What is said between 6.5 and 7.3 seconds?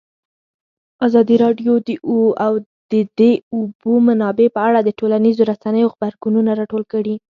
راټول کړي.